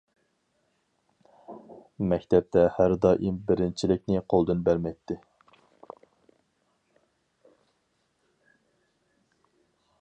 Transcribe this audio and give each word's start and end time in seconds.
مەكتەپتە 2.13 2.63
ھەم 2.77 2.95
دائىم 3.03 3.37
بىرىنچىلىكنى 3.51 4.23
قولدىن 4.33 4.65
بەرمەيتتى. 4.69 5.19